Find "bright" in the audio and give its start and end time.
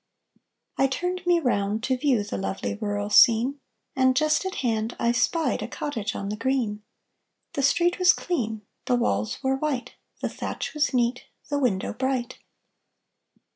11.93-12.39